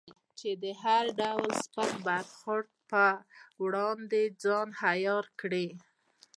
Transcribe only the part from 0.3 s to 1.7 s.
چې د هر ډول